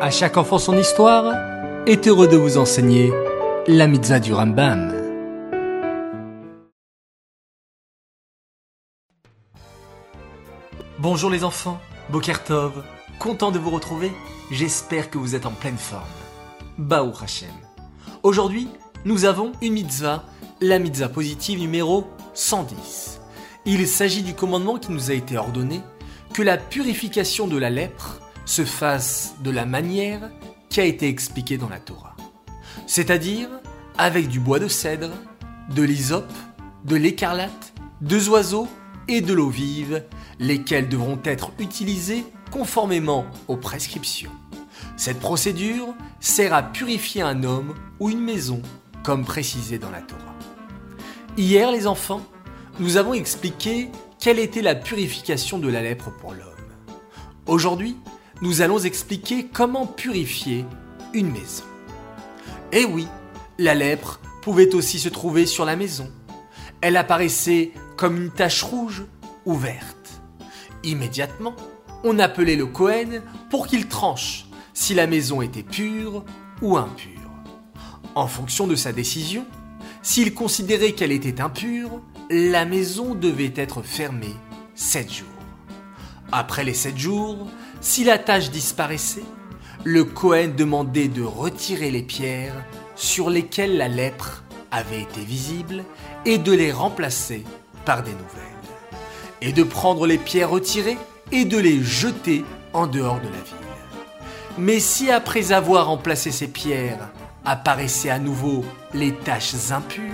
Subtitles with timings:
[0.00, 1.34] À chaque enfant son histoire
[1.84, 3.12] est heureux de vous enseigner
[3.66, 4.94] la mitzvah du Rambam.
[11.00, 11.80] Bonjour les enfants,
[12.10, 12.84] Bokertov,
[13.18, 14.12] content de vous retrouver,
[14.52, 16.04] j'espère que vous êtes en pleine forme.
[16.78, 17.48] Baou Hashem.
[18.22, 18.68] Aujourd'hui,
[19.04, 20.22] nous avons une mitzvah,
[20.60, 23.20] la mitzvah positive numéro 110.
[23.66, 25.80] Il s'agit du commandement qui nous a été ordonné
[26.34, 30.30] que la purification de la lèpre se fasse de la manière
[30.70, 32.16] qui a été expliquée dans la Torah.
[32.86, 33.48] C'est-à-dire
[33.98, 35.10] avec du bois de cèdre,
[35.74, 36.32] de l'hysope,
[36.84, 38.66] de l'écarlate, deux oiseaux
[39.06, 40.02] et de l'eau vive,
[40.38, 44.32] lesquels devront être utilisés conformément aux prescriptions.
[44.96, 48.62] Cette procédure sert à purifier un homme ou une maison,
[49.02, 50.34] comme précisé dans la Torah.
[51.36, 52.22] Hier, les enfants,
[52.80, 56.44] nous avons expliqué quelle était la purification de la lèpre pour l'homme.
[57.46, 57.96] Aujourd'hui,
[58.40, 60.64] nous allons expliquer comment purifier
[61.12, 61.64] une maison.
[62.72, 63.08] Eh oui,
[63.58, 66.08] la lèpre pouvait aussi se trouver sur la maison.
[66.80, 69.04] Elle apparaissait comme une tache rouge
[69.44, 70.20] ou verte.
[70.84, 71.56] Immédiatement,
[72.04, 76.24] on appelait le Cohen pour qu'il tranche si la maison était pure
[76.62, 77.12] ou impure.
[78.14, 79.44] En fonction de sa décision,
[80.02, 84.36] s'il considérait qu'elle était impure, la maison devait être fermée
[84.74, 85.26] sept jours.
[86.30, 87.48] Après les sept jours,
[87.80, 89.24] si la tache disparaissait,
[89.84, 92.64] le Cohen demandait de retirer les pierres
[92.96, 95.84] sur lesquelles la lèpre avait été visible
[96.24, 97.44] et de les remplacer
[97.84, 98.24] par des nouvelles.
[99.40, 100.98] Et de prendre les pierres retirées
[101.30, 103.54] et de les jeter en dehors de la ville.
[104.58, 107.08] Mais si après avoir remplacé ces pierres
[107.44, 110.04] apparaissaient à nouveau les taches impures,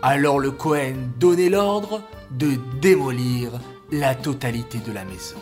[0.00, 3.50] alors le Cohen donnait l'ordre de démolir
[3.92, 5.36] la totalité de la maison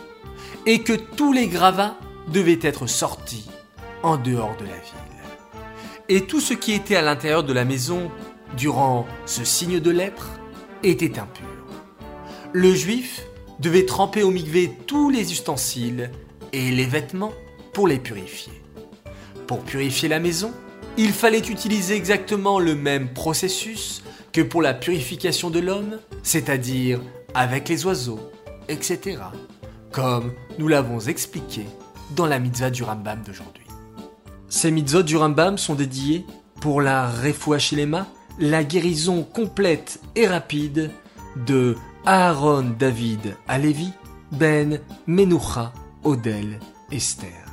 [0.65, 3.49] et que tous les gravats devaient être sortis
[4.03, 5.07] en dehors de la ville.
[6.09, 8.11] Et tout ce qui était à l'intérieur de la maison
[8.55, 10.29] durant ce signe de lèpre
[10.83, 11.45] était impur.
[12.53, 13.23] Le juif
[13.59, 16.11] devait tremper au migvé tous les ustensiles
[16.53, 17.33] et les vêtements
[17.73, 18.53] pour les purifier.
[19.47, 20.51] Pour purifier la maison,
[20.97, 27.01] il fallait utiliser exactement le même processus que pour la purification de l'homme, c'est-à-dire
[27.33, 28.19] avec les oiseaux,
[28.69, 29.17] etc
[29.91, 31.65] comme nous l'avons expliqué
[32.15, 33.65] dans la mitzvah du Rambam d'aujourd'hui.
[34.49, 36.25] Ces mitzvot du Rambam sont dédiés
[36.61, 38.07] pour la Refuachilema,
[38.39, 40.91] la guérison complète et rapide
[41.45, 41.75] de
[42.05, 43.91] Aaron David Alevi,
[44.31, 45.73] Ben Menucha
[46.03, 46.59] Odel
[46.91, 47.46] Esther.